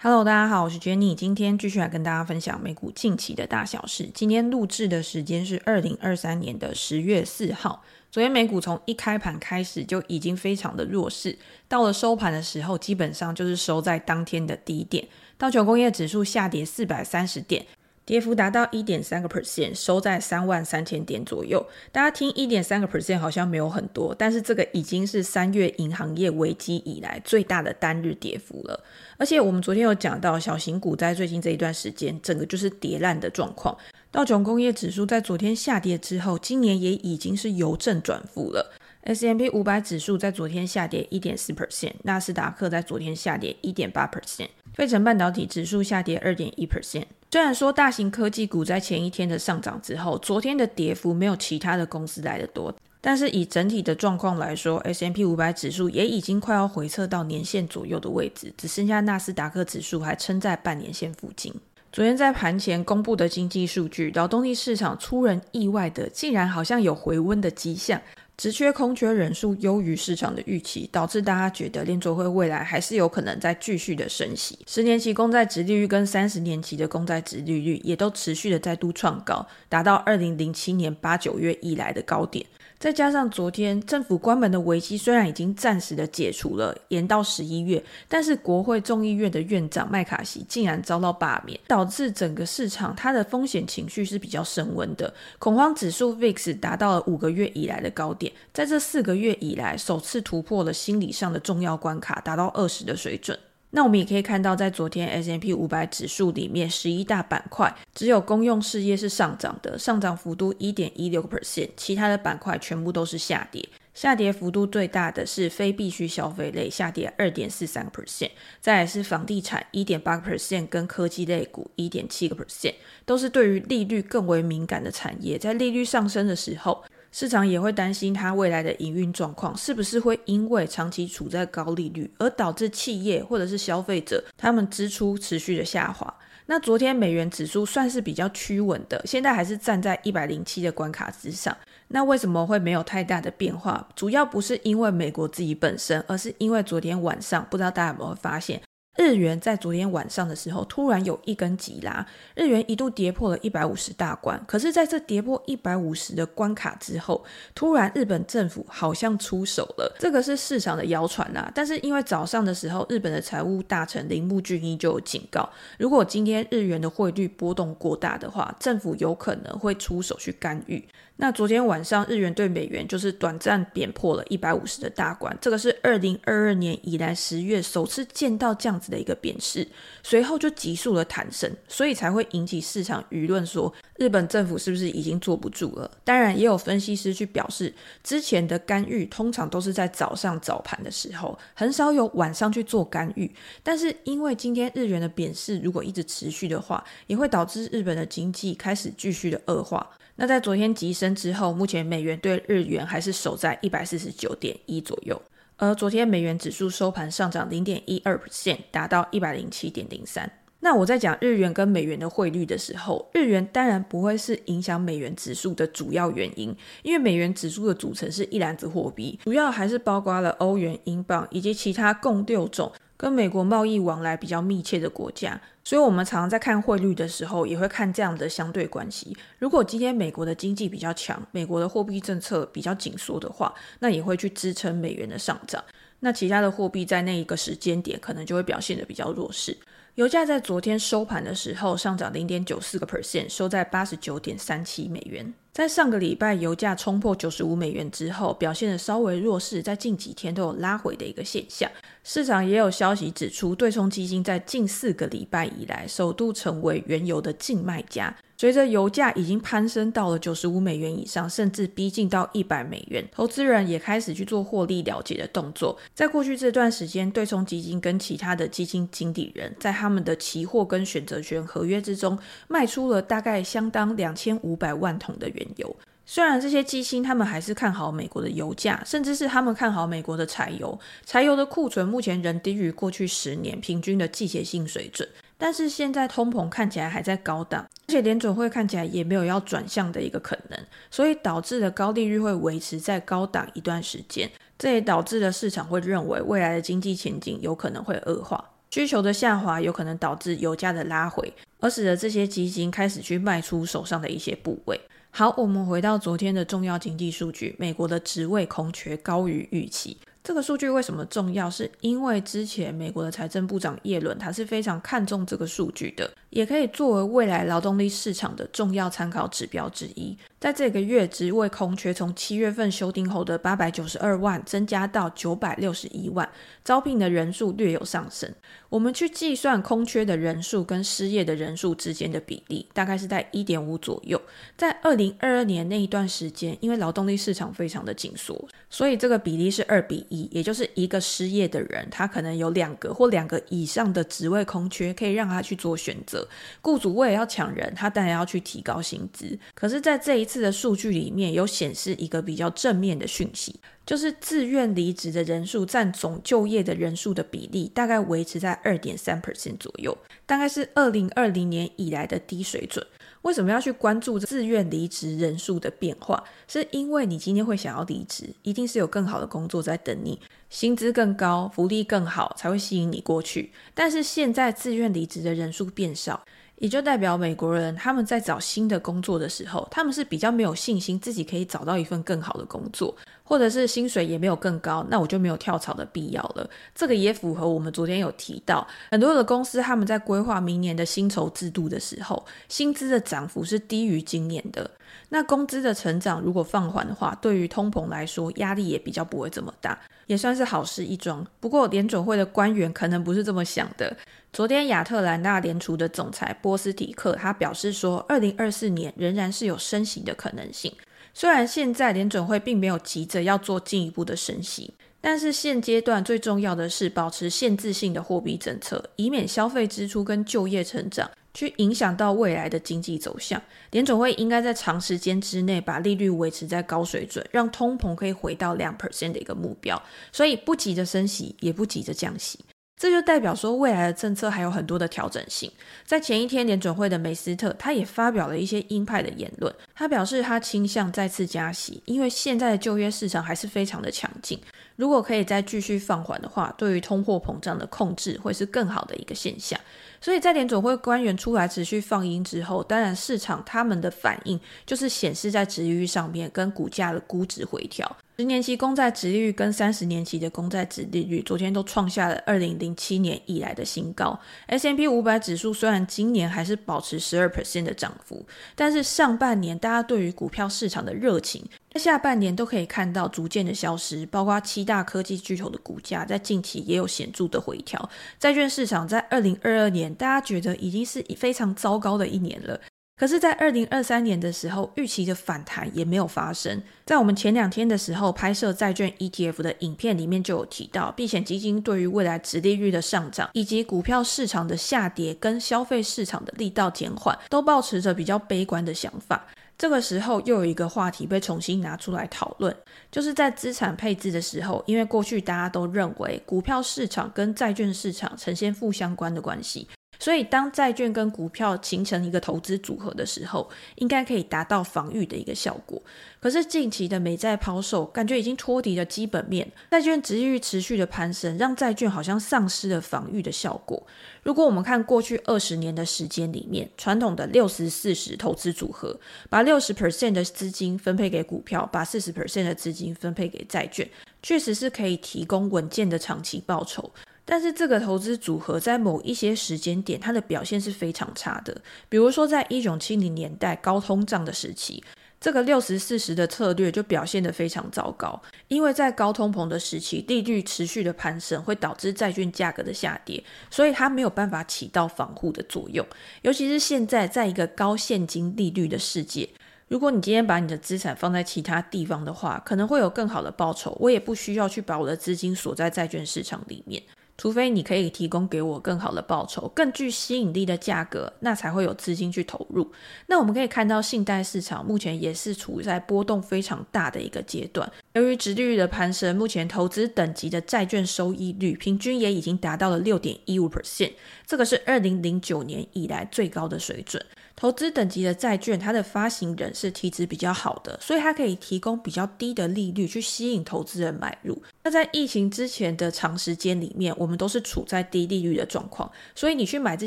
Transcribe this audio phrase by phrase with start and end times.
[0.00, 4.08] Hello，大家好，我是 Jenny，今天继续来跟大家分享美股近期的大小事。
[4.14, 7.82] 今天录制的时间是二零二三年的十月四号。
[8.08, 15.08] 昨天美股从一开盘开始就已经非常的弱势，到了收盘的时候，基本上就是收在当天的低点。
[15.36, 17.66] 道琼工业指数下跌四百三十点。
[18.08, 21.66] 跌幅达到一点三个 percent，收在三万三千点左右。
[21.92, 28.82] 大家听一点三个 percent 好像没有很多，但是这个已经是三月银行业危机以来最大的单日跌幅了。
[29.18, 33.76] 而且我们昨天有讲到，小型股在最近这一段时间，整个就是跌烂的状况。
[34.10, 38.72] 道琼工业指数在昨天下跌之后，今年也已经是由正转负了。
[39.02, 47.04] S M P 五百指数在昨天下跌一点四 percent，纳斯达克在昨天下跌一点八 percent，费城半导体指数下跌二点一 percent。
[47.30, 61.52] 虽然说大型科技股在前一天的上涨之后，昨天的跌幅没有其他的公司来得多，但是以整体的状况来说，S&P 500指数也已经快要回撤到年线左右的位置，只剩下纳斯达克指数还撑在半年线附近。
[61.92, 68.00] 昨天在盘前公布的经济数据，劳动力市场出人意外的，竟然好像有回温的迹象。
[68.38, 74.56] 职缺空缺人数优于市场的预期，导致大家觉得联卓会未来还是有可能再继续的升息。
[74.64, 82.46] 十年期公债值利率跟三十年期的公债值利率也都持续的再度创高，达到二零零七年八九月以来的高点。
[82.78, 103.36] 再加上昨天政府关门的危机虽然已经暂时的解除了，延到十一月，但是国会众议院的院长麦卡锡竟然遭到罢免，导致整个市场它的风险情绪是比较升温的，恐慌指数 VIX 达到了五个月以来的高点，在这四个月以来首次突破了心理上的重要关卡，达到二十的水准。
[103.70, 113.68] 那我们也可以看到，在昨天 S&P 500指数里面，十一大板块只有公用事业是上涨的，上涨幅度一点一六个 percent，其他的板块全部都是下跌。
[113.92, 126.82] 下跌幅度最大的是非必需消费类，下跌二点四三个 percent，再来是房地产一点八个 percent，跟科技类股一点七个 percent，都是对于利率更为敏感的产业，在利率上升的时候。
[127.10, 136.12] 市场也会担心它未来的营运状况是不是会因为长期处在高利率而导致企业或者是消费者他们支出持续的下滑。
[136.46, 141.54] 那昨天美元指数算是比较趋稳的，现在还是站在一百零七的关卡之上。
[141.88, 143.86] 那为什么会没有太大的变化？
[143.94, 148.60] 主要不是因为美国自己本身，而是因为昨天晚上不知道大家有没有发现。
[148.98, 152.04] 日元在昨天晚上的时候，突然有一根急拉，
[152.34, 154.44] 日元一度跌破了一百五十大关。
[154.44, 161.48] 可是，在这跌破一百五十的关卡之后，突然日本政府好像出手了，这个是市场的谣传啊。
[161.54, 165.48] 但是因为早上的时候，日本的财务大臣铃木俊一就有警告，
[165.78, 170.84] 如果今天日元的汇率波动过大的话，政府有可能会出手去干预。
[171.20, 179.66] 那昨天晚上日元对美元就是短暂贬破了一百五十的大关，这个是二零二二年以来十月首次见到这样子的一个贬势，
[180.04, 185.90] 随后就急速的弹升，所以才会引起市场舆论说日本政府是不是已经坐不住了？
[186.04, 187.74] 当然，也有分析师去表示，
[188.04, 193.28] 之前的干预通常都是在早上早盘的时候，很少有晚上去做干预。
[193.64, 199.90] 但是因为今天日元的贬势如果一直持续的话，也会导致日本的经济开始继续的恶化。
[200.20, 205.22] 那在昨天急升之后，目前美元对日元还是守在一百四十九点一左右，
[205.56, 210.28] 而昨天美元指数收盘上涨零点一二现达到一百零七点零三。
[210.58, 216.52] 那我在讲日元跟美元的汇率的时候，日元当然不会是影响美元指数的主要原因，
[216.82, 222.72] 因为美元指数的组成是一篮子货币，主要还是包括了欧元、英镑以及其他共六种。
[222.98, 229.16] 跟美国贸易往来比较密切的国家，所以我们常常在看汇率的时候，也会看这样的相对关系。
[229.38, 235.64] 如果今天美国的经济比较强，美国的货币政策比较紧缩的话，那也会去支撑美元的上涨。
[236.00, 239.56] 那其他的货币在那一个时间点，可能就会表现得比较弱势。
[239.94, 245.32] 油价在昨天收盘的时候上涨零点九四个 percent，收在八十九点三七美元。
[245.58, 251.68] 在上个礼拜油价冲破九十五美元之后，表现得稍微弱势，在近几天都有拉回的一个现象。
[252.04, 258.16] 市场也有消息指出，对冲基金在近四个礼拜以来首度成为原油的净卖家。
[258.40, 265.76] 随着油价已经攀升到了九十五美元以上，甚至逼近到一百美元，投资人也开始去做获利了结的动作。
[265.92, 272.16] 在过去这段时间，对冲基金跟其他的基金经理人在他们的期货跟选择权合约之中
[272.46, 275.76] 卖出了大概相当两千五百万桶的原油。
[276.06, 285.06] 虽然这些基金他们还是看好美国的油价，甚至是他们看好美国的柴油，柴油的库存目前仍低于过去十年平均的季节性水准。
[285.36, 290.58] 但是现在通膨看起来还在高档，而且联准会看起来也没有要转向的一个可能，
[290.90, 294.28] 所以导致了高利率会维持在高档一段时间。
[294.58, 298.42] 这也导致了市场会认为未来的经济前景有可能会恶化。
[298.70, 304.80] 需求的下滑有可能导致油价的拉回，而使得这些基金开始去卖出手上的一些部位。
[305.18, 309.96] 好，我们回到昨天的重要经济数据，美国的职位空缺高于预期。
[310.22, 311.50] 这个数据为什么重要？
[311.50, 320.16] 是因为之前美国的财政部长耶伦他是非常看重这个数据的，也可以作为未来劳动力市场的重要参考指标之一。
[320.38, 326.28] 在这个月，职位空缺从七月份修订后的八百九十二万增加到九百六十一万，
[326.64, 328.32] 招聘的人数略有上升。
[328.68, 334.20] 我们去计算空缺的人数跟失业的人数之间的比例，大概是在一点五左右。
[334.56, 346.17] 在二零二二年那一段时间，因为劳动力市场非常的紧缩，所以这个比例是二比一，也就是一个失业的人，他可能有两个或两个以上的职位空缺，可以让他去做选择。
[346.60, 349.38] 雇主为了要抢人，他当然要去提高薪资。
[349.54, 362.86] 可是，在这一次的数据里面有显示一个比较正面的讯息，就是自愿离职的人数占总就业的人数的比例大概维持在二点三 percent 左右，大概是二零二零年以来的低水准。
[363.22, 366.22] 为什么要去关注自愿离职人数的变化？
[366.46, 373.52] 是因为你今天会想要离职，一定是有更好的工作在等你，薪资更高，福利更好，才会吸引你过去。
[373.74, 376.22] 但是现在自愿离职的人数变少。
[376.58, 386.48] 也就代表美国人他们在找新的工作的时候，他们是比较没有信心自己可以找到一份更好的工作，或者是薪水也没有更高，那我就没有跳槽的必要了。
[386.74, 394.70] 这个也符合我们昨天有提到，很多的公司他们在规划明年的薪酬制度的时候，薪资的涨幅是低于今年的。
[395.10, 401.26] 那工资的成长如果放缓的话，对于通膨来说压力也比较不会这么大，也算是好事一桩。
[401.40, 403.96] 不过联准会的官员可能不是这么想的。
[404.32, 410.72] 昨天亚特兰大联储的总裁波斯提克他表示说，二零二四年仍然是有升息的可能性。
[411.14, 423.42] 虽然现在联准会并没有急着要做进一步的升息，但是现阶段最重要的是保持限制性的货币政策，以免消费支出跟就业成长去影响到未来的经济走向，
[423.72, 429.82] 联准会应该在长时间之内把利率维持在高水准，让通膨可以回到两 percent 的一个目标。
[430.12, 432.38] 所以不急着升息，也不急着降息，
[432.78, 435.50] 这就代表说未来的政策还有很多的调整性。
[435.84, 444.38] 在前一天，联准会的梅斯特他也发表了一些鹰派的言论，他表示他倾向再次加息，因为现在的就业市场还是非常的强劲。
[444.78, 449.58] 如果可以再继续放缓的话，对于通货膨胀的控制会是更好的一个现象。
[450.00, 457.96] 所以在联总会官员出来持续放鹰之后，当然市场他们的反应就是显示在殖利率上面跟股价的估值回调。
[458.18, 464.16] 十年期公债殖利率跟三十年期的公债殖利率昨天都创下了二零零七年以来的新高。
[464.46, 468.24] S&P 五百指数虽然今年还是保持十二 percent 的涨幅，
[468.54, 474.06] 但是上半年大家对于股票市场的热情，在下半年都可以看到逐渐的消失。
[474.06, 477.88] 包括七大科技巨头的股价在近期也有显著的回调。
[478.18, 482.60] 债券市场在二零二二年，大家觉得已经是非常糟糕的一年了。
[482.96, 486.60] 可是，在二零二三年的时候，预期的反弹也没有发生。
[486.84, 499.28] 在我们前两天的时候拍摄债券 ETF 的影片里面就有提到，避险基金对于未来殖利率的上涨，以及股票市场的下跌跟消费市场的力道减缓，都抱持着比较悲观的想法。
[499.58, 502.56] 这个时候，又有一个话题被重新拿出来讨论，
[502.92, 509.66] 就是在资产配置的时候，因为过去大家都认为股票市场跟债券市场呈现负相关的关系。
[509.98, 515.82] 所以，当债券跟股票形成一个投资组合的时候，应该可以达到防御的一个效果。
[516.20, 523.84] 可是，近期的美债抛售感觉已经脱离了基本面，债券值域持续的攀升，让债券好像丧失了防御的效果。
[524.22, 533.88] 如果我们看过去二十年的时间里面，传统的六十四十投资组合，把六十 percent 的资金分配给股票，把四十 percent 的资金分配给债券，
[534.22, 536.90] 确实是可以提供稳健的长期报酬。
[537.24, 541.54] 但是这个投资组合在某一些时间点，它的表现是非常差的。
[541.88, 544.82] 比如说，在一九七零年代高通胀的时期，
[545.20, 548.18] 这个六十四十的策略就表现得非常糟糕。
[548.48, 555.86] 因为在高通膨的时期，利率持续的攀升，会导致债券价格的下跌，所以它没有办法起到防护的作用。
[556.22, 559.28] 尤其是现在在一个高现金利率的世界，
[559.68, 563.76] 如果你今天把你的资产放在其他地方的话，可能会有更好的报酬。
[563.80, 566.82] 我也不需要去把我的资金锁在债券市场里面。
[567.18, 572.70] 除非你可以提供给我更好的报酬、更具吸引力的价格，那才会有资金去投入。
[573.08, 577.68] 那我们可以看到，信贷市场目前也是处在波动非常大的一个阶段。
[577.94, 583.94] 由于殖利率的攀升，目前投资等级的债券收益率平均也已经达到了六点一五 percent，
[584.24, 587.04] 这个是二零零九年以来最高的水准。
[587.38, 594.42] 投资等级的债券，它的发行人是体质比较好的，所以它可以提供比较低的利率去吸引投资人买入。
[594.64, 599.86] 那在疫情之前的长时间里面，我们都是处在低利率的状况，所以你去买这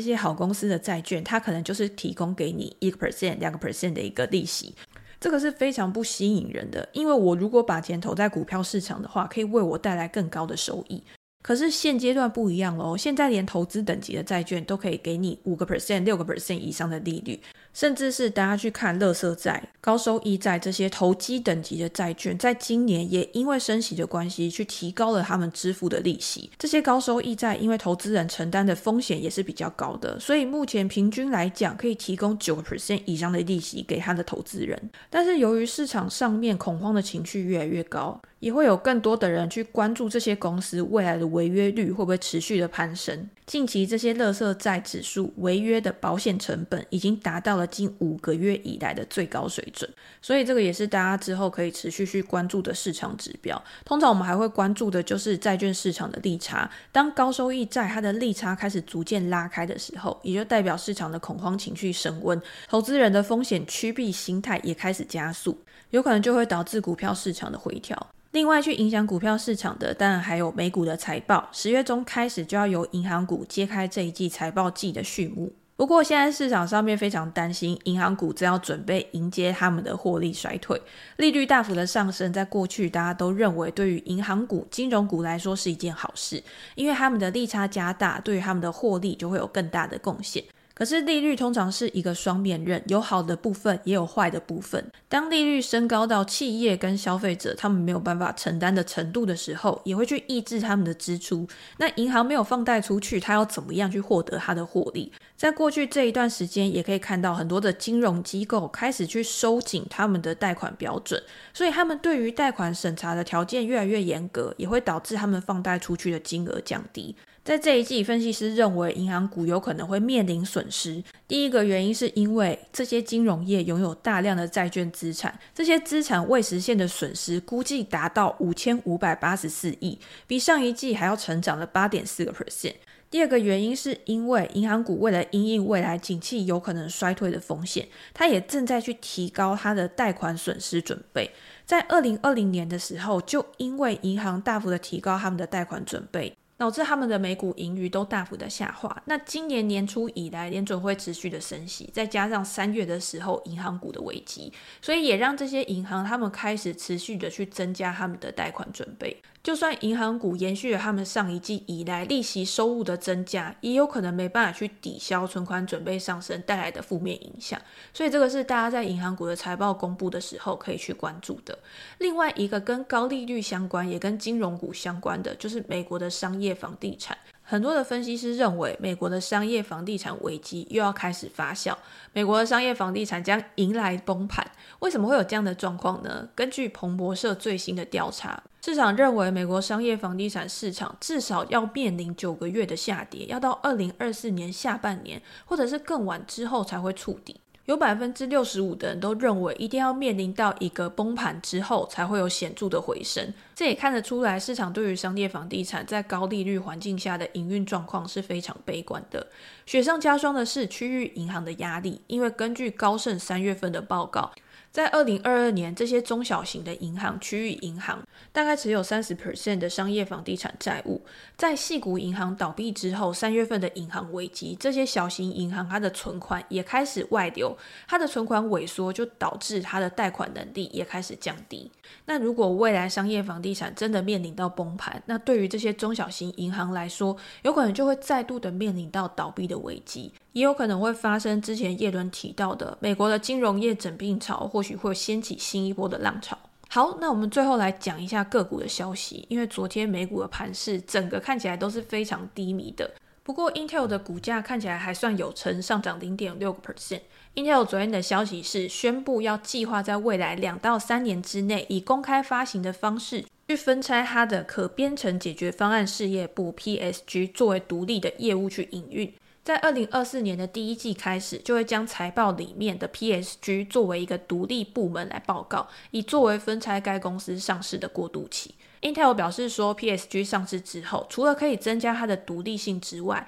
[0.00, 4.74] 些好公司的债券，它可能就是提供给你一个 percent、两个 percent 的一个利息，
[5.20, 6.88] 这个是非常不吸引人的。
[6.94, 11.02] 因为我如果把钱投在股票市场的话，可以为我带来更高的收益。
[11.42, 17.38] 可是现阶段不一样喽，现在连投资等级的债券都可以给你五个 percent、六个 percent 以上的利率。
[17.74, 26.50] 甚至是大家去看垃圾债、高收益债这些投机等级的债券，在今年也因为升息的关系，去提高了他们支付的利息。
[26.58, 34.78] 这些高收益债，因为投资人承担的风险也是比较高的，所以目前平均来讲，可以提供九个 percent 以上的利息给他的投资人。
[35.08, 43.30] 但是由于市场上面恐慌的情绪越来越高，也会有更多的人去关注这些公司未来的违约率会不会持续的攀升。
[43.46, 49.88] 近期这些垃圾债指数违约的保险成本已经达到了近五个月以来的最高水准，
[50.20, 53.62] 所以这个也是大家之后可以持续去关注的市场指标。
[53.84, 65.56] 通常我们还会关注的就是债券市场的利差，当高收益债它的利差开始逐渐拉开的时候，也就代表市场的恐慌情绪升温，投资人的风险趋避心态也开始加速，
[65.90, 68.08] 有可能就会导致股票市场的回调。
[68.32, 71.46] 另外，去影响股票市场的，当然还有美股的财报。
[71.52, 75.52] 十月中开始就要由银行股揭开这一季财报季的序幕。
[75.76, 80.80] 不过，现在市场上面非常担心，银行股正要准备迎接他们的获利衰退。
[81.18, 86.42] 利率大幅的上升，在过去大家都认为对于银行股、金融股来说是一件好事，
[86.74, 90.42] 因为他们的利差加大，对于他们的获利就会有更大的贡献。
[90.82, 94.84] 可是利率通常是一个双面刃，有好的部分，也有坏的部分。
[95.08, 101.46] 当利率升高到企业跟消费者他们没有办法承担的程度的时候，也会去抑制他们的支出。
[101.78, 105.12] 那银行没有放贷出去，他要怎么样去获得他的获利？
[105.42, 111.20] 在过去这一段时间，也可以看到很多的金融机构开始去收紧他们的贷款标准，
[111.52, 117.16] 所以他们对于贷款审查的条件越来越严格，也会导致他们放贷出去的金额降低。
[117.42, 121.02] 在这一季，分析师认为银行股有可能会面临损失。
[121.26, 132.74] 第一个原因是因为这些金融业拥有大量的债券资产，这些资产未实现的损失估计达到五千五百八十四亿，比上一季还要成长了八点四个 percent。
[133.12, 141.30] 第二个原因是因为银行股为了因应未来景气有可能衰退的风险，它也正在去提高它的贷款损失准备。
[141.66, 146.34] 在二零二零年的时候，就因为银行大幅的提高他们的贷款准备。
[146.62, 149.02] 导致他们的每股盈余都大幅的下滑。
[149.06, 159.20] 那今年年初以来，联准会持续的升息，再加上三月的时候银行股的危机，所以也让这些银行他们开始持续的去增加他们的贷款准备。
[159.42, 167.60] 就算银行股延续了他们上一季以来利息收入的增加，也有可能没办法去抵消存款准备上升带来的负面影响。
[167.92, 171.58] 所以这个是大家在银行股的财报公布的时候可以去关注的。
[171.98, 177.16] 另外一个跟高利率相关，也跟金融股相关的，就是美国的商业房地产。
[177.44, 181.76] 很多的分析师认为，美国的商业房地产危机又要开始发酵，
[182.12, 184.48] 美国的商业房地产将迎来崩盘。
[184.78, 186.28] 为什么会有这样的状况呢？
[186.34, 197.41] 根据彭博社最新的调查，市场认为美国商业房地产市场至少要面临九个月的下跌，要到二零二四年下半年或者是更晚之后才会触底。
[197.66, 203.32] 有百分之六十五的人都认为，一定要面临到一个崩盘之后，才会有显著的回升。
[203.54, 209.24] 这也看得出来，市场对于商业房地产在高利率环境下的营运状况是非常悲观的。
[209.64, 214.32] 雪上加霜的是区域银行的压力，因为根据高盛三月份的报告。
[214.72, 218.02] 在二零二二年，这些中小型的银行、区域银行
[218.32, 221.02] 大概持有三十 percent 的商业房地产债务。
[221.36, 227.54] 在矽谷银行倒闭之后，三月份的银行危机，这些小型银行它的存款也开始外流，
[227.86, 231.70] 它的存款萎缩，就导致它的贷款能力也开始降低。
[232.06, 240.10] 那如果未来商业房地产真的面临到崩盘，那对于这些中小型银行来说，有可能就会再度的面临到倒闭的危机。
[240.32, 246.38] 也有可能会发生之前叶伦提到的美国的金融业整并潮，或或许会掀起新一波的浪潮。
[246.68, 252.88] 好，那我们最后来讲一下个股的消息，因为昨天美股的盘势整个看起来都是非常低迷的。
[253.24, 257.00] 不过 Intel 的股价看起来还算有成，上涨零点六个 percent。
[257.34, 269.12] Intel 昨天的消息是宣布要计划在未来两到三年之内，以公开发行的方式去分拆它的可编程解决方案事业部 PSG，作为独立的业务去营运。
[269.44, 278.54] 在二零二四年的第一季开始，就会将财报里面的 PSG 作为一个独立部门来报告，以作为分拆该公司上市的过渡期。
[278.82, 283.26] Intel 表示说，PSG 上市之后，除了可以增加它的独立性之外，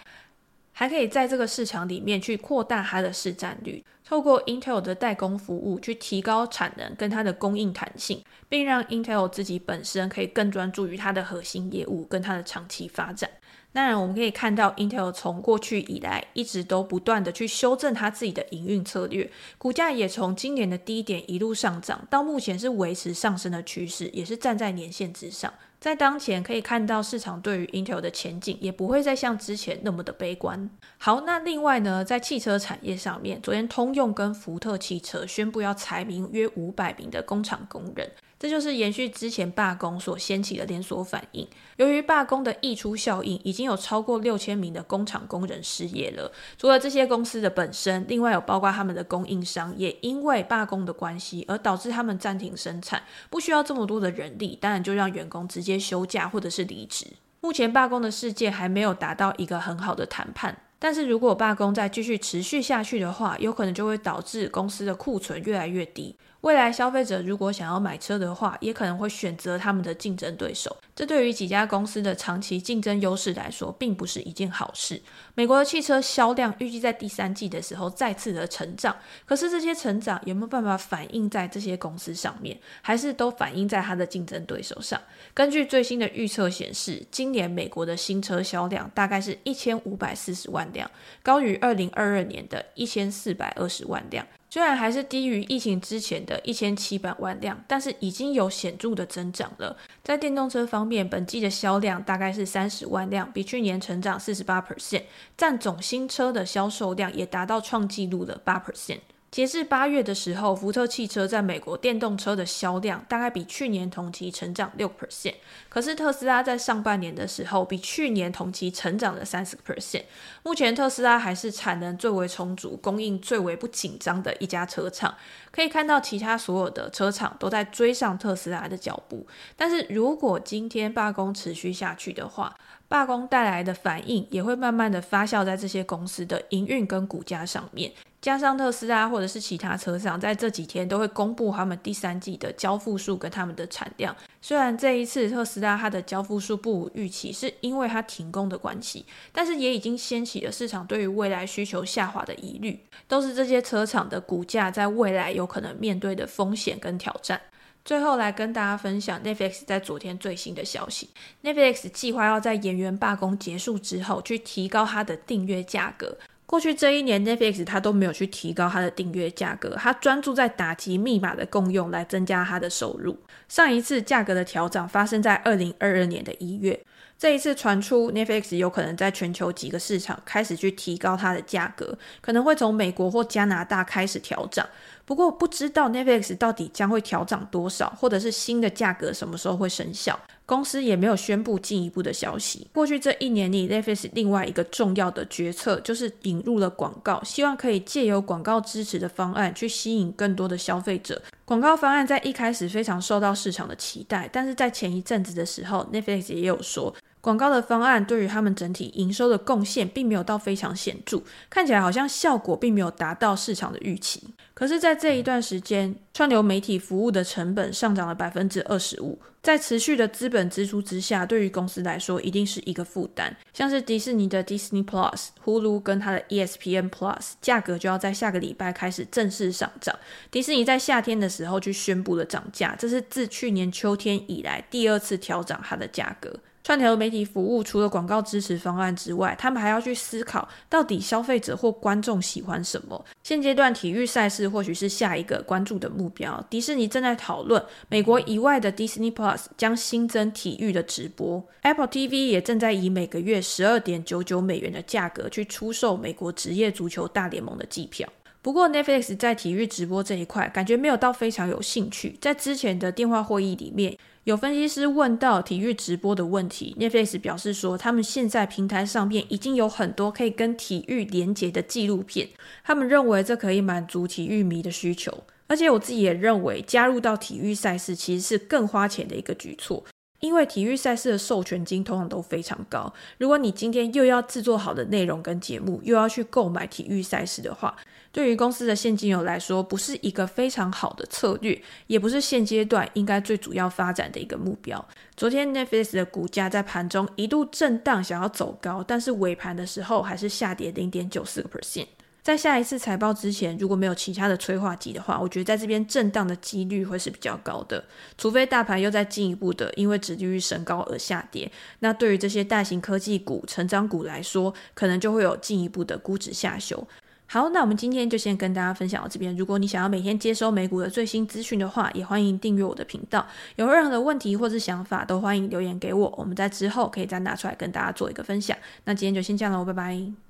[0.70, 3.84] 还可以在这个市场里面去扩大它的市占率。
[4.04, 13.28] 透过 Intel 的代工服务去提高产能跟它的供应弹性，并让 Intel 自己本身可以更专注于它的核心业务跟它的长期发展。
[13.74, 19.28] 当然，我们可以看到 Intel 从过去以来一直都不断的去修正它自己的营运策略，
[19.58, 25.52] 股价也从今年的低点一路上涨，到目前是维持上升的趋势，也是站在年线之上。
[25.84, 30.70] 在当前可以看到市场对于 Intel 的前景也不会再像之前那么的悲观。
[30.96, 38.10] 好，那另外呢，在汽车产业上面，昨天通用跟福特汽车宣布要裁名约五百名的工厂工人。
[38.36, 41.48] 这就是延续之前罢工所掀起的连锁反应。
[41.76, 46.30] 由于罢工的溢出效应，已经有超过六千名的工厂工人失业了。
[46.58, 57.06] 除了这些公司的本身，另外有包括他们的供应商，也因为罢工的关系而导致他们暂停生产，不需要这么多的人力，当然就让员工直接休假或者是离职。
[57.40, 60.63] 目前罢工的世界还没有达到一个很好的谈判。
[60.84, 66.14] 但是如果罢工再继续持续下去的话，有可能就会导致公司的库存越来越低。
[66.42, 70.76] 未来消费者如果想要买车的话，也可能会选择他们的竞争对手。
[70.94, 75.00] 这对于几家公司的长期竞争优势来说，并不是一件好事。
[75.34, 85.00] 美国的汽车销量预计在第三季的时候再次的成长，可是这些成长有没有办法反映在这些公司上面，还是都反映在它的竞争对手上？
[85.32, 90.90] 根据最新的预测显示，今年美国的新车销量大概是一千五百四十万辆，
[91.22, 94.26] 高于二零二二年的一千四百二十万辆。
[94.50, 99.76] 虽然还是低于疫情之前的一千七百万辆，但是已经有显著的增长了。
[100.04, 105.02] 在电动车方面，本季的销量大概是三十万辆，比去年成长四十八 percent，
[105.36, 109.00] 占总新车的销售量也达到创纪录的八 percent。
[109.34, 115.34] 截至八月的时候，福特汽车在美国电动车的销量大概比去年同期成长六 percent，
[115.68, 120.04] 可是特斯拉在上半年的时候比去年同期成长了三十 percent。
[120.44, 125.12] 目前特斯拉还是产能最为充足、供应最为不紧张的一家车厂。
[125.50, 129.26] 可以看到，其他所有的车厂都在追上特斯拉的脚步。
[129.56, 137.90] 但是如果今天罢工持续下去的话，罢工带来的反应也会慢慢的发酵在这些公司的营运跟股价上面。
[138.24, 144.16] 加上特斯拉或者是其他车厂在这几天都会公布他们第三季的交付数跟他们的产量。
[144.40, 157.38] 虽然这一次特斯拉它的交付数不如预期，是因为它停工的关系，但是也已经掀起了市场对于未来需求下滑的疑虑，都是这些车厂的股价在未来有可能面对的风险跟挑战。
[157.84, 161.10] 最后来跟大家分享 Netflix 在昨天最新的消息
[161.42, 166.16] ，Netflix 计划要在演员罢工结束之后去提高它的订阅价格。
[166.46, 173.16] 过去这一年，Netflix 它都没有去提高它的订阅价格，它专注在打击密码的共用来增加它的收入。
[173.48, 176.78] 上一次价格的调整发生在二零二二年的一月，
[177.18, 184.64] 这一次传出 Netflix 有可能在全球几个市场开始去提高它的价格，可能会从美国或加拿大开始调整。
[185.06, 192.66] 不过不知道 Netflix 到底将会调涨多少，或者是新的价格什么时候会生效，公司也没有宣布进一步的消息。
[192.72, 201.22] 过去这一年里，Netflix 另外一个重要的决策就是引入了广告，希望可以借由广告支持的方案去吸引更多的消费者。
[201.44, 206.94] 广告方案在一开始非常受到市场的期待，但是在前一阵子的时候，Netflix 也有说。
[207.24, 214.22] 广告的方案对于他们整体营收的贡献并没有到非常显著，看起来好像效果并没有达到市场的预期。
[214.52, 223.34] 可是，在这一段时间，串流媒体服务的成本上涨了百分之二十五，在持续的资本支出之下，对于公司来说一定是一个负担。
[223.54, 229.98] 像是迪士尼的 Disney Plus、Hulu 跟它的 ESPN Plus 价格就要在下个礼拜开始正式上涨。
[230.30, 236.38] 迪士尼在夏天的时候就宣布了涨价，这是自去年秋天以来第二次调涨它的价格。
[236.64, 243.04] 串流媒体服务除了广告支持方案之外，他们还要去思考到底消费者或观众喜欢什么。
[243.22, 246.42] 现阶段体育赛事或许是下一个关注的目标。
[246.48, 251.46] 迪士尼正在讨论美国以外的 Disney Plus 将新增体育的直播。
[251.60, 258.08] Apple TV 也正在以每个月十二点九九美元的价格去出售美国职业足球大联盟的季票。
[258.40, 262.16] 不过 Netflix 在体育直播这一块感觉没有到非常有兴趣。
[262.20, 272.30] 在之前的电话会议里面，有分析师问到体育直播的问题，Netflix 表示说，他们现在平台上面已经有很多可以跟体育连结的纪录片，
[272.64, 275.24] 他们认为这可以满足体育迷的需求。
[275.46, 279.84] 而且我自己也认为，加入到体育赛事其实是更花钱的一个举措。
[280.24, 287.76] 因为体育赛事的授权金通常都非常高，如果你今天又要制作好的内容跟节目，又要去购买体育赛事的话，
[288.10, 294.82] 对于公司的现金流来说，不是一个非常好的策略，也不是现阶段应该最主要发展的一个目标。
[295.14, 301.88] 昨天 Netflix 的股价在盘中一度震荡，想要走高，但是尾盘的时候还是下跌零点九四个 percent。
[302.24, 307.84] 在下一次财报之前，如果没有其他的催化剂的话，我觉得在这边震荡的几率会是比较高的。
[308.16, 316.88] 除非大盘又在进一步的因为指利率升高而下跌，那对于这些大型科技股、成长股来说，可能就会有进一步的估值下修。
[317.26, 319.36] 好，那我们今天就先跟大家分享到这边。
[319.36, 323.26] 如果你想要每天接收美股的最新资讯的话，也欢迎订阅我的频道。
[323.56, 328.56] 有任何的问题或是想法，都欢迎留言给我，我们在之后可以再拿出来跟大家做一个分享。
[328.86, 330.23] 那今天就先这样喽，拜拜。